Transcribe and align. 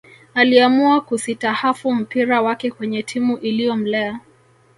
Aliamua 0.33 1.01
kusitahafu 1.01 1.91
mpira 1.93 2.41
wake 2.41 2.71
kwenye 2.71 3.03
timu 3.03 3.37
iliyomlea 3.37 4.19